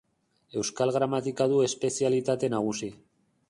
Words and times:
Euskal 0.61 0.93
gramatika 0.95 1.49
du 1.53 1.61
espezialitate 1.67 2.53
nagusi. 2.59 2.95